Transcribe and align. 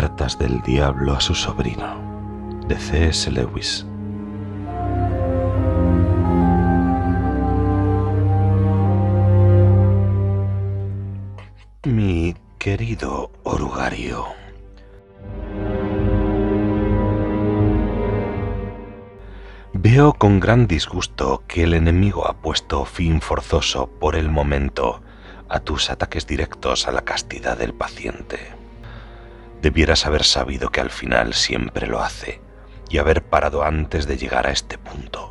Cartas 0.00 0.38
del 0.38 0.62
Diablo 0.62 1.12
a 1.12 1.20
su 1.20 1.34
sobrino, 1.34 2.58
de 2.66 2.74
C.S. 2.74 3.30
Lewis. 3.30 3.84
Mi 11.84 12.34
querido 12.58 13.30
orugario, 13.42 14.24
veo 19.74 20.14
con 20.14 20.40
gran 20.40 20.66
disgusto 20.66 21.42
que 21.46 21.64
el 21.64 21.74
enemigo 21.74 22.26
ha 22.26 22.40
puesto 22.40 22.86
fin 22.86 23.20
forzoso 23.20 23.90
por 24.00 24.16
el 24.16 24.30
momento 24.30 25.02
a 25.50 25.60
tus 25.60 25.90
ataques 25.90 26.26
directos 26.26 26.88
a 26.88 26.90
la 26.90 27.02
castidad 27.02 27.58
del 27.58 27.74
paciente. 27.74 28.59
Debieras 29.62 30.06
haber 30.06 30.24
sabido 30.24 30.70
que 30.70 30.80
al 30.80 30.90
final 30.90 31.34
siempre 31.34 31.86
lo 31.86 32.02
hace 32.02 32.40
y 32.88 32.98
haber 32.98 33.22
parado 33.22 33.62
antes 33.62 34.06
de 34.06 34.16
llegar 34.16 34.46
a 34.46 34.52
este 34.52 34.78
punto 34.78 35.30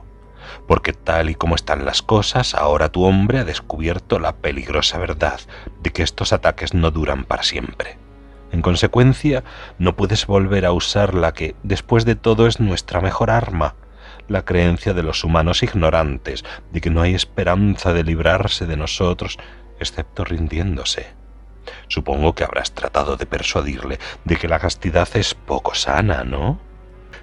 porque 0.70 0.94
tal 0.94 1.32
y 1.32 1.36
como 1.36 1.56
están 1.56 1.84
las 1.84 2.04
cosas, 2.04 2.54
ahora 2.54 2.90
tu 2.90 3.04
hombre 3.04 3.40
ha 3.40 3.44
descubierto 3.44 4.20
la 4.20 4.36
peligrosa 4.36 5.00
verdad 5.00 5.40
de 5.82 5.90
que 5.90 6.04
estos 6.04 6.32
ataques 6.32 6.76
no 6.76 6.92
duran 6.92 7.24
para 7.24 7.42
siempre. 7.42 7.98
En 8.52 8.62
consecuencia, 8.62 9.44
no 9.80 9.96
puedes 9.96 10.28
volver 10.28 10.68
a 10.68 10.72
usar 10.72 11.16
la 11.16 11.34
que, 11.34 11.56
después 11.64 12.06
de 12.06 12.14
todo, 12.14 12.46
es 12.46 12.60
nuestra 12.60 13.02
mejor 13.02 13.32
arma, 13.32 13.74
la 14.28 14.46
creencia 14.46 14.94
de 14.94 15.02
los 15.02 15.24
humanos 15.24 15.64
ignorantes 15.64 16.46
de 16.72 16.82
que 16.82 16.92
no 16.92 17.02
hay 17.02 17.16
esperanza 17.16 17.92
de 17.92 18.04
librarse 18.04 18.68
de 18.68 18.78
nosotros 18.78 19.40
excepto 19.80 20.24
rindiéndose. 20.24 21.19
Supongo 21.88 22.36
que 22.36 22.44
habrás 22.44 22.74
tratado 22.74 23.18
de 23.18 23.26
persuadirle 23.26 24.00
de 24.26 24.36
que 24.38 24.48
la 24.48 24.60
castidad 24.60 25.08
es 25.16 25.34
poco 25.34 25.76
sana, 25.76 26.24
¿no? 26.24 26.60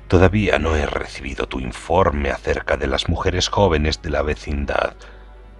Todavía 0.08 0.58
no 0.58 0.76
he 0.76 0.86
recibido 0.86 1.46
tu 1.46 1.58
informe 1.58 2.30
acerca 2.30 2.76
de 2.76 2.86
las 2.86 3.08
mujeres 3.08 3.48
jóvenes 3.48 4.02
de 4.02 4.10
la 4.10 4.22
vecindad. 4.22 4.94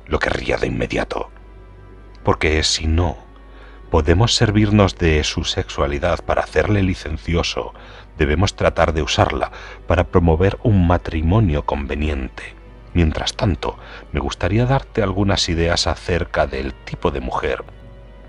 Lo 0.07 0.19
querría 0.21 0.57
de 0.57 0.69
inmediato. 0.69 1.31
Porque 2.23 2.63
si 2.63 2.87
no, 2.87 3.17
podemos 3.91 4.35
servirnos 4.35 4.99
de 4.99 5.23
su 5.25 5.45
sexualidad 5.45 6.25
para 6.25 6.43
hacerle 6.43 6.83
licencioso, 6.83 7.75
debemos 8.19 8.55
tratar 8.55 8.93
de 8.93 9.03
usarla 9.03 9.51
para 9.87 10.05
promover 10.05 10.59
un 10.63 10.87
matrimonio 10.87 11.65
conveniente. 11.65 12.55
Mientras 12.95 13.35
tanto, 13.35 13.79
me 14.13 14.21
gustaría 14.21 14.65
darte 14.65 15.03
algunas 15.03 15.49
ideas 15.49 15.87
acerca 15.87 16.47
del 16.47 16.73
tipo 16.73 17.11
de 17.11 17.21
mujer. 17.21 17.65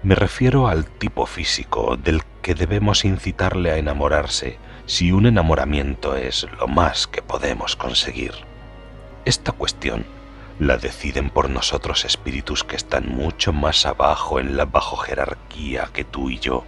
Me 0.03 0.13
refiero 0.13 0.67
al 0.67 0.85
tipo 0.85 1.25
físico 1.25 1.97
del 1.97 2.21
que 2.43 2.53
debemos 2.53 3.03
incitarle 3.03 3.71
a 3.71 3.77
enamorarse 3.77 4.59
si 4.85 5.11
un 5.11 5.25
enamoramiento 5.25 6.15
es 6.15 6.45
lo 6.59 6.67
más 6.67 7.07
que 7.07 7.23
podemos 7.23 7.75
conseguir. 7.75 8.33
Esta 9.25 9.51
cuestión 9.53 10.05
la 10.59 10.77
deciden 10.77 11.31
por 11.31 11.49
nosotros 11.49 12.05
espíritus 12.05 12.63
que 12.63 12.75
están 12.75 13.09
mucho 13.09 13.53
más 13.53 13.87
abajo 13.87 14.39
en 14.39 14.55
la 14.55 14.65
bajo 14.65 14.97
jerarquía 14.97 15.89
que 15.91 16.03
tú 16.03 16.29
y 16.29 16.37
yo, 16.37 16.63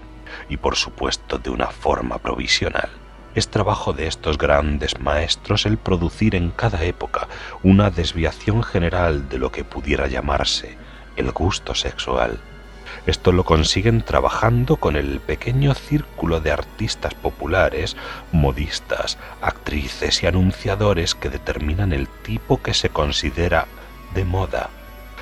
y 0.49 0.57
por 0.57 0.75
supuesto 0.75 1.37
de 1.37 1.51
una 1.51 1.67
forma 1.67 2.17
provisional. 2.17 2.89
Es 3.35 3.47
trabajo 3.47 3.93
de 3.93 4.07
estos 4.07 4.39
grandes 4.39 4.99
maestros 4.99 5.67
el 5.67 5.77
producir 5.77 6.33
en 6.33 6.49
cada 6.49 6.83
época 6.83 7.27
una 7.61 7.91
desviación 7.91 8.63
general 8.63 9.29
de 9.29 9.37
lo 9.37 9.51
que 9.51 9.63
pudiera 9.63 10.07
llamarse 10.07 10.77
el 11.15 11.31
gusto 11.31 11.75
sexual 11.75 12.39
esto 13.05 13.31
lo 13.31 13.43
consiguen 13.43 14.01
trabajando 14.01 14.77
con 14.77 14.95
el 14.95 15.19
pequeño 15.19 15.73
círculo 15.73 16.39
de 16.39 16.51
artistas 16.51 17.13
populares, 17.13 17.95
modistas, 18.31 19.17
actrices 19.41 20.23
y 20.23 20.27
anunciadores 20.27 21.15
que 21.15 21.29
determinan 21.29 21.93
el 21.93 22.07
tipo 22.07 22.61
que 22.61 22.73
se 22.73 22.89
considera 22.89 23.67
de 24.13 24.25
moda. 24.25 24.69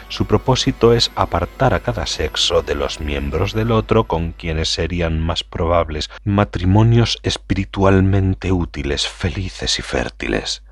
Su 0.10 0.26
propósito 0.26 0.94
es 0.94 1.12
apartar 1.16 1.74
a 1.74 1.82
cada 1.82 2.06
sexo 2.06 2.62
de 2.62 2.76
los 2.76 3.02
miembros 3.02 3.54
del 3.54 3.72
otro 3.72 4.06
con 4.06 4.32
quienes 4.32 4.70
serían 4.70 5.20
más 5.20 5.44
probables 5.44 6.10
matrimonios 6.24 7.20
espiritualmente 7.24 8.54
útiles, 8.54 9.08
felices 9.08 9.80
y 9.80 9.82
fértiles. 9.82 10.64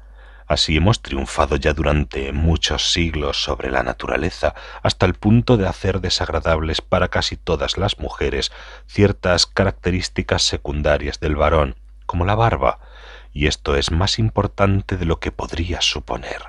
Así 0.48 0.78
hemos 0.78 1.02
triunfado 1.02 1.56
ya 1.56 1.74
durante 1.74 2.32
muchos 2.32 2.92
siglos 2.92 3.44
sobre 3.44 3.72
la 3.72 3.82
naturaleza, 3.82 4.54
hasta 4.84 5.08
el 5.08 5.16
punto 5.16 5.58
de 5.58 5.68
hacer 5.68 6.02
desagradables 6.02 6.82
para 6.82 7.08
casi 7.08 7.36
todas 7.36 7.78
las 7.78 7.98
mujeres 8.00 8.52
ciertas 8.86 9.48
características 9.48 10.44
secundarias 10.44 11.20
del 11.20 11.36
varón, 11.36 11.76
como 12.06 12.26
la 12.26 12.36
barba, 12.36 12.80
y 13.34 13.48
esto 13.48 13.76
es 13.76 13.92
más 13.92 14.20
importante 14.20 14.98
de 14.98 15.06
lo 15.06 15.20
que 15.20 15.32
podrías 15.32 15.84
suponer. 15.84 16.44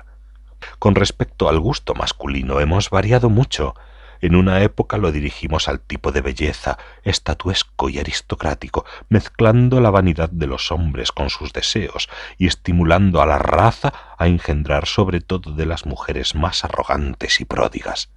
Con 0.79 0.93
respecto 0.93 1.49
al 1.49 1.59
gusto 1.59 1.95
masculino 1.95 2.59
hemos 2.59 2.91
variado 2.91 3.29
mucho, 3.29 3.75
en 4.21 4.35
una 4.35 4.61
época 4.61 4.97
lo 4.97 5.11
dirigimos 5.11 5.67
al 5.67 5.79
tipo 5.79 6.11
de 6.11 6.21
belleza, 6.21 6.77
estatuesco 7.03 7.89
y 7.89 7.99
aristocrático, 7.99 8.85
mezclando 9.09 9.79
la 9.81 9.89
vanidad 9.89 10.29
de 10.29 10.47
los 10.47 10.71
hombres 10.71 11.11
con 11.11 11.29
sus 11.29 11.53
deseos 11.53 12.09
y 12.37 12.47
estimulando 12.47 13.21
a 13.21 13.25
la 13.25 13.39
raza 13.39 13.93
a 14.17 14.27
engendrar 14.27 14.87
sobre 14.87 15.21
todo 15.21 15.51
de 15.53 15.65
las 15.65 15.85
mujeres 15.85 16.35
más 16.35 16.63
arrogantes 16.63 17.41
y 17.41 17.45
pródigas. 17.45 18.09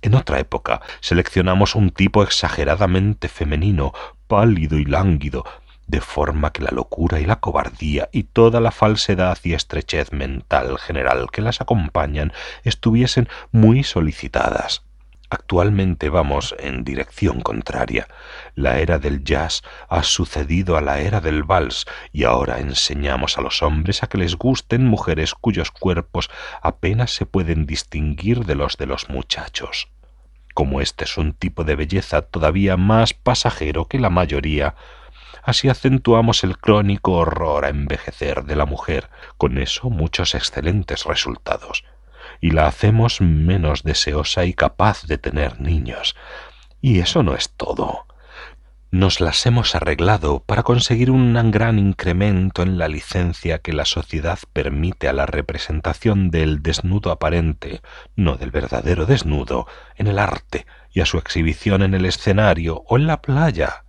En 0.00 0.14
otra 0.14 0.38
época 0.38 0.80
seleccionamos 1.00 1.74
un 1.74 1.90
tipo 1.90 2.22
exageradamente 2.22 3.28
femenino, 3.28 3.92
pálido 4.28 4.78
y 4.78 4.84
lánguido, 4.84 5.44
de 5.88 6.00
forma 6.00 6.52
que 6.52 6.62
la 6.62 6.70
locura 6.70 7.18
y 7.18 7.24
la 7.24 7.40
cobardía 7.40 8.08
y 8.12 8.24
toda 8.24 8.60
la 8.60 8.70
falsedad 8.70 9.38
y 9.42 9.54
estrechez 9.54 10.12
mental 10.12 10.78
general 10.78 11.30
que 11.32 11.40
las 11.40 11.60
acompañan 11.60 12.32
estuviesen 12.62 13.28
muy 13.50 13.82
solicitadas. 13.82 14.87
Actualmente 15.30 16.08
vamos 16.08 16.54
en 16.58 16.84
dirección 16.84 17.42
contraria. 17.42 18.08
La 18.54 18.78
era 18.78 18.98
del 18.98 19.24
jazz 19.24 19.62
ha 19.88 20.02
sucedido 20.02 20.78
a 20.78 20.80
la 20.80 21.00
era 21.00 21.20
del 21.20 21.42
vals 21.42 21.84
y 22.12 22.24
ahora 22.24 22.60
enseñamos 22.60 23.36
a 23.36 23.42
los 23.42 23.62
hombres 23.62 24.02
a 24.02 24.06
que 24.06 24.16
les 24.16 24.36
gusten 24.36 24.86
mujeres 24.86 25.34
cuyos 25.34 25.70
cuerpos 25.70 26.30
apenas 26.62 27.10
se 27.10 27.26
pueden 27.26 27.66
distinguir 27.66 28.46
de 28.46 28.54
los 28.54 28.78
de 28.78 28.86
los 28.86 29.10
muchachos. 29.10 29.88
Como 30.54 30.80
este 30.80 31.04
es 31.04 31.18
un 31.18 31.34
tipo 31.34 31.62
de 31.62 31.76
belleza 31.76 32.22
todavía 32.22 32.78
más 32.78 33.12
pasajero 33.12 33.84
que 33.84 33.98
la 33.98 34.10
mayoría, 34.10 34.76
así 35.42 35.68
acentuamos 35.68 36.42
el 36.42 36.56
crónico 36.56 37.12
horror 37.12 37.66
a 37.66 37.68
envejecer 37.68 38.44
de 38.44 38.56
la 38.56 38.64
mujer, 38.64 39.10
con 39.36 39.58
eso 39.58 39.90
muchos 39.90 40.34
excelentes 40.34 41.04
resultados 41.04 41.84
y 42.40 42.50
la 42.50 42.66
hacemos 42.66 43.20
menos 43.20 43.82
deseosa 43.82 44.44
y 44.44 44.54
capaz 44.54 45.06
de 45.06 45.18
tener 45.18 45.60
niños. 45.60 46.16
Y 46.80 47.00
eso 47.00 47.22
no 47.22 47.34
es 47.34 47.50
todo. 47.50 48.06
Nos 48.90 49.20
las 49.20 49.44
hemos 49.44 49.74
arreglado 49.74 50.42
para 50.46 50.62
conseguir 50.62 51.10
un 51.10 51.34
gran 51.50 51.78
incremento 51.78 52.62
en 52.62 52.78
la 52.78 52.88
licencia 52.88 53.58
que 53.58 53.74
la 53.74 53.84
sociedad 53.84 54.38
permite 54.54 55.08
a 55.08 55.12
la 55.12 55.26
representación 55.26 56.30
del 56.30 56.62
desnudo 56.62 57.10
aparente, 57.10 57.82
no 58.16 58.36
del 58.36 58.50
verdadero 58.50 59.04
desnudo, 59.04 59.66
en 59.96 60.06
el 60.06 60.18
arte 60.18 60.64
y 60.90 61.00
a 61.00 61.06
su 61.06 61.18
exhibición 61.18 61.82
en 61.82 61.92
el 61.92 62.06
escenario 62.06 62.82
o 62.88 62.96
en 62.96 63.06
la 63.06 63.20
playa. 63.20 63.84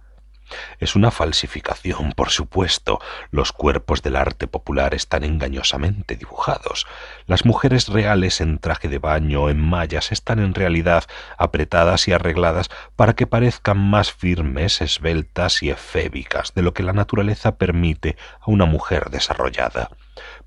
Es 0.80 0.96
una 0.96 1.12
falsificación, 1.12 2.14
por 2.14 2.30
supuesto. 2.30 3.00
Los 3.32 3.52
cuerpos 3.52 4.02
del 4.02 4.16
arte 4.16 4.48
popular 4.48 4.94
están 4.94 5.24
engañosamente 5.24 6.16
dibujados. 6.16 6.88
Las 7.28 7.46
mujeres 7.46 7.88
reales 7.88 8.42
en 8.42 8.60
traje 8.60 8.88
de 8.88 9.00
baño 9.00 9.44
o 9.44 9.50
en 9.50 9.60
mallas 9.60 10.12
están 10.12 10.40
en 10.40 10.54
realidad 10.54 11.04
apretadas 11.38 12.08
y 12.08 12.14
arregladas 12.14 12.70
para 12.96 13.14
que 13.14 13.28
parezcan 13.28 13.78
más 13.78 14.12
firmes, 14.12 14.82
esbeltas 14.82 15.64
y 15.64 15.70
efébicas 15.70 16.54
de 16.54 16.62
lo 16.62 16.74
que 16.74 16.84
la 16.84 16.94
naturaleza 16.94 17.58
permite 17.58 18.18
a 18.40 18.52
una 18.52 18.66
mujer 18.66 19.10
desarrollada 19.10 19.90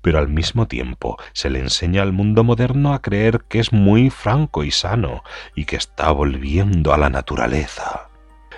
pero 0.01 0.19
al 0.19 0.27
mismo 0.27 0.67
tiempo 0.67 1.17
se 1.31 1.49
le 1.49 1.59
enseña 1.59 2.01
al 2.01 2.11
mundo 2.11 2.43
moderno 2.43 2.93
a 2.93 3.01
creer 3.01 3.45
que 3.47 3.59
es 3.59 3.71
muy 3.71 4.09
franco 4.09 4.63
y 4.63 4.71
sano 4.71 5.23
y 5.55 5.65
que 5.65 5.77
está 5.77 6.11
volviendo 6.11 6.93
a 6.93 6.97
la 6.97 7.09
naturaleza. 7.09 7.92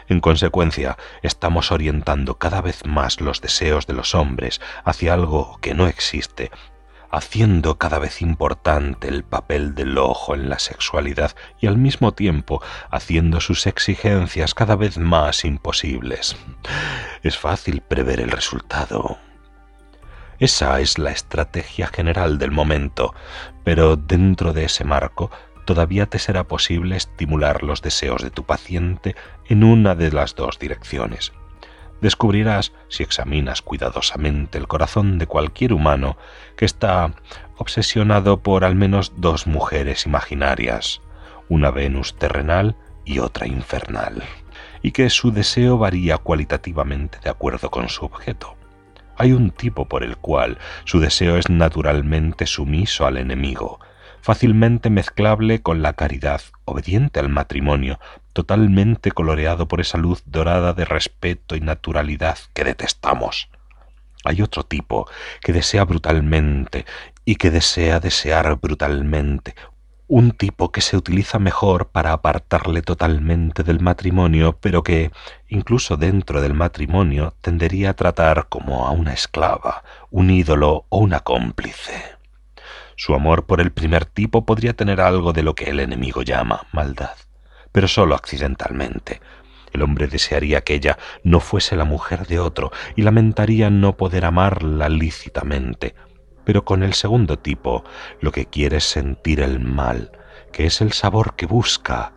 En 0.08 0.20
consecuencia, 0.20 0.98
estamos 1.24 1.72
orientando 1.72 2.38
cada 2.38 2.62
vez 2.62 2.86
más 2.86 3.22
los 3.22 3.42
deseos 3.42 3.88
de 3.88 3.94
los 3.94 4.14
hombres 4.14 4.62
hacia 4.84 5.14
algo 5.14 5.58
que 5.62 5.74
no 5.74 5.88
existe, 5.88 6.52
haciendo 7.10 7.78
cada 7.78 7.98
vez 7.98 8.22
importante 8.22 9.08
el 9.08 9.24
papel 9.24 9.74
del 9.74 9.98
ojo 9.98 10.36
en 10.36 10.50
la 10.50 10.60
sexualidad 10.60 11.36
y 11.60 11.68
al 11.68 11.78
mismo 11.78 12.14
tiempo 12.14 12.62
haciendo 12.92 13.42
sus 13.42 13.68
exigencias 13.68 14.54
cada 14.54 14.76
vez 14.76 14.98
más 14.98 15.46
imposibles. 15.46 16.36
Es 17.24 17.38
fácil 17.38 17.82
prever 17.82 18.20
el 18.20 18.32
resultado. 18.32 19.18
Esa 20.38 20.82
es 20.82 20.98
la 20.98 21.12
estrategia 21.12 21.88
general 21.88 22.38
del 22.38 22.52
momento, 22.52 23.16
pero 23.64 23.96
dentro 23.96 24.52
de 24.52 24.66
ese 24.66 24.84
marco 24.84 25.32
todavía 25.66 26.06
te 26.06 26.20
será 26.20 26.46
posible 26.46 26.96
estimular 26.96 27.64
los 27.64 27.82
deseos 27.82 28.22
de 28.24 28.32
tu 28.32 28.44
paciente 28.44 29.16
en 29.48 29.64
una 29.64 29.96
de 29.96 30.12
las 30.12 30.36
dos 30.36 30.60
direcciones. 30.60 31.34
descubrirás, 32.02 32.72
si 32.88 33.04
examinas 33.04 33.62
cuidadosamente 33.62 34.58
el 34.58 34.68
corazón 34.68 35.18
de 35.18 35.28
cualquier 35.28 35.74
humano, 35.74 36.18
que 36.56 36.66
está 36.66 37.16
obsesionado 37.58 38.42
por 38.42 38.64
al 38.64 38.76
menos 38.76 39.14
dos 39.18 39.48
mujeres 39.48 40.06
imaginarias, 40.06 41.02
una 41.50 41.72
Venus 41.72 42.16
terrenal 42.16 42.76
y 43.06 43.20
otra 43.20 43.48
infernal, 43.48 44.24
y 44.82 44.92
que 44.92 45.10
su 45.10 45.32
deseo 45.32 45.78
varía 45.78 46.18
cualitativamente 46.18 47.18
de 47.24 47.30
acuerdo 47.30 47.72
con 47.72 47.90
su 47.90 48.06
objeto. 48.06 48.56
Hay 49.18 49.32
un 49.32 49.52
tipo 49.52 49.88
por 49.88 50.04
el 50.04 50.18
cual 50.18 50.58
su 50.84 51.00
deseo 51.00 51.38
es 51.38 51.50
naturalmente 51.50 52.46
sumiso 52.46 53.06
al 53.06 53.18
enemigo, 53.18 53.80
fácilmente 54.26 54.90
mezclable 54.90 55.62
con 55.62 55.84
la 55.84 55.94
caridad, 55.94 56.42
obediente 56.66 57.20
al 57.20 57.30
matrimonio, 57.30 58.00
totalmente 58.34 59.12
coloreado 59.12 59.68
por 59.68 59.82
esa 59.82 60.00
luz 60.00 60.24
dorada 60.26 60.74
de 60.74 60.84
respeto 60.84 61.56
y 61.56 61.62
naturalidad 61.62 62.40
que 62.56 62.64
detestamos. 62.64 63.50
Hay 64.24 64.42
otro 64.42 64.64
tipo 64.64 65.08
que 65.42 65.54
desea 65.54 65.86
brutalmente 65.86 66.88
y 67.24 67.36
que 67.36 67.52
desea 67.52 68.00
desear 68.00 68.56
brutalmente, 68.60 69.54
un 70.08 70.32
tipo 70.32 70.72
que 70.72 70.82
se 70.82 70.98
utiliza 70.98 71.38
mejor 71.38 71.90
para 71.90 72.12
apartarle 72.12 72.82
totalmente 72.82 73.62
del 73.62 73.80
matrimonio, 73.80 74.58
pero 74.60 74.82
que, 74.82 75.12
incluso 75.50 75.98
dentro 75.98 76.42
del 76.42 76.56
matrimonio, 76.56 77.36
tendería 77.42 77.92
a 77.92 77.96
tratar 77.96 78.48
como 78.50 78.88
a 78.88 78.92
una 78.92 79.14
esclava, 79.14 79.84
un 80.10 80.32
ídolo 80.32 80.86
o 80.90 80.98
una 80.98 81.20
cómplice. 81.20 82.15
Su 82.96 83.14
amor 83.14 83.46
por 83.46 83.62
el 83.62 83.72
primer 83.72 84.06
tipo 84.06 84.46
podría 84.46 84.74
tener 84.74 85.02
algo 85.02 85.34
de 85.34 85.44
lo 85.44 85.54
que 85.54 85.66
el 85.66 85.80
enemigo 85.80 86.22
llama 86.22 86.68
maldad, 86.72 87.16
pero 87.72 87.88
sólo 87.88 88.16
accidentalmente. 88.16 89.22
El 89.74 89.82
hombre 89.82 90.08
desearía 90.08 90.62
que 90.62 90.76
ella 90.76 90.98
no 91.24 91.42
fuese 91.42 91.76
la 91.76 91.84
mujer 91.84 92.28
de 92.28 92.40
otro 92.40 92.72
y 92.96 93.02
lamentaría 93.02 93.70
no 93.70 93.98
poder 93.98 94.24
amarla 94.24 94.88
lícitamente. 94.88 95.96
Pero 96.46 96.64
con 96.64 96.84
el 96.84 96.94
segundo 96.94 97.38
tipo 97.38 97.84
lo 98.22 98.32
que 98.32 98.46
quiere 98.46 98.78
es 98.78 98.86
sentir 98.86 99.42
el 99.42 99.60
mal, 99.60 100.12
que 100.54 100.66
es 100.66 100.80
el 100.80 100.94
sabor 100.94 101.36
que 101.36 101.48
busca, 101.48 102.14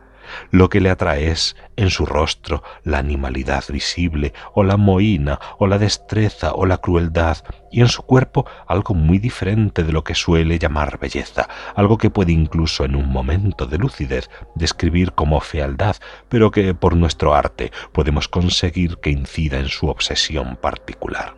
lo 0.51 0.69
que 0.69 0.81
le 0.81 0.91
atrae 0.91 1.31
es 1.31 1.57
en 1.77 1.91
su 1.91 2.07
rostro 2.07 2.63
la 2.85 2.99
animalidad 2.99 3.65
visible, 3.69 4.33
o 4.55 4.65
la 4.65 4.77
mohina, 4.77 5.39
o 5.59 5.67
la 5.67 5.79
destreza, 5.79 6.53
o 6.53 6.67
la 6.67 6.79
crueldad, 6.79 7.39
y 7.71 7.81
en 7.81 7.89
su 7.89 8.03
cuerpo 8.03 8.47
algo 8.67 8.95
muy 8.95 9.19
diferente 9.19 9.85
de 9.85 9.93
lo 9.93 10.05
que 10.05 10.15
suele 10.15 10.59
llamar 10.59 10.99
belleza, 10.99 11.49
algo 11.75 11.99
que 11.99 12.11
puede 12.11 12.33
incluso 12.33 12.85
en 12.85 12.97
un 12.97 13.09
momento 13.09 13.67
de 13.67 13.79
lucidez 13.79 14.31
describir 14.55 15.13
como 15.13 15.41
fealdad, 15.41 15.97
pero 16.29 16.51
que 16.51 16.75
por 16.75 16.97
nuestro 16.97 17.35
arte 17.35 17.73
podemos 17.93 18.29
conseguir 18.29 18.99
que 18.99 19.11
incida 19.11 19.59
en 19.59 19.69
su 19.69 19.89
obsesión 19.89 20.57
particular. 20.57 21.35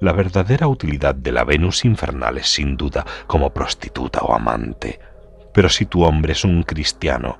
La 0.00 0.12
verdadera 0.12 0.66
utilidad 0.66 1.14
de 1.14 1.30
la 1.30 1.44
Venus 1.44 1.84
infernal 1.84 2.38
es 2.38 2.48
sin 2.48 2.78
duda 2.78 3.04
como 3.26 3.52
prostituta 3.52 4.20
o 4.20 4.34
amante. 4.34 4.98
Pero 5.52 5.68
si 5.68 5.84
tu 5.84 6.04
hombre 6.04 6.32
es 6.32 6.42
un 6.42 6.62
cristiano, 6.62 7.38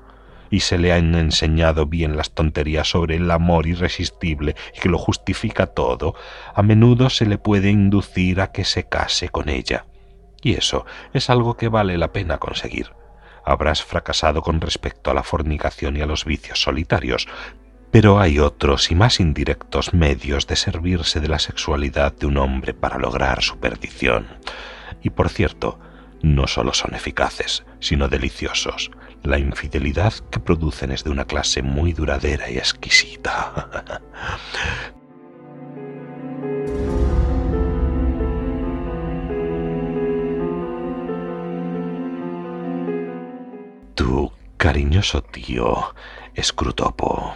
y 0.51 0.59
se 0.59 0.77
le 0.77 0.93
han 0.93 1.15
enseñado 1.15 1.87
bien 1.87 2.17
las 2.17 2.31
tonterías 2.31 2.89
sobre 2.89 3.15
el 3.15 3.31
amor 3.31 3.65
irresistible 3.65 4.55
y 4.75 4.79
que 4.79 4.89
lo 4.89 4.99
justifica 4.99 5.65
todo, 5.67 6.13
a 6.53 6.61
menudo 6.61 7.09
se 7.09 7.25
le 7.25 7.39
puede 7.39 7.71
inducir 7.71 8.41
a 8.41 8.51
que 8.51 8.65
se 8.65 8.87
case 8.87 9.29
con 9.29 9.49
ella. 9.49 9.85
Y 10.43 10.53
eso 10.53 10.85
es 11.13 11.29
algo 11.29 11.55
que 11.55 11.69
vale 11.69 11.97
la 11.97 12.11
pena 12.11 12.37
conseguir. 12.37 12.91
Habrás 13.45 13.83
fracasado 13.83 14.41
con 14.41 14.61
respecto 14.61 15.09
a 15.09 15.13
la 15.13 15.23
fornicación 15.23 15.97
y 15.97 16.01
a 16.01 16.05
los 16.05 16.25
vicios 16.25 16.61
solitarios, 16.61 17.27
pero 17.89 18.19
hay 18.19 18.39
otros 18.39 18.91
y 18.91 18.95
más 18.95 19.19
indirectos 19.19 19.93
medios 19.93 20.47
de 20.47 20.55
servirse 20.55 21.19
de 21.19 21.27
la 21.27 21.39
sexualidad 21.39 22.13
de 22.13 22.25
un 22.25 22.37
hombre 22.37 22.73
para 22.73 22.97
lograr 22.97 23.41
su 23.41 23.57
perdición. 23.59 24.27
Y 25.01 25.09
por 25.09 25.29
cierto, 25.29 25.79
no 26.21 26.47
solo 26.47 26.73
son 26.73 26.93
eficaces, 26.93 27.65
sino 27.79 28.07
deliciosos. 28.07 28.91
La 29.23 29.37
infidelidad 29.37 30.13
que 30.31 30.39
producen 30.39 30.91
es 30.91 31.03
de 31.03 31.11
una 31.11 31.25
clase 31.25 31.61
muy 31.61 31.93
duradera 31.93 32.49
y 32.49 32.57
exquisita. 32.57 34.01
tu 43.95 44.31
cariñoso 44.57 45.21
tío 45.21 45.93
Scrutopo. 46.41 47.35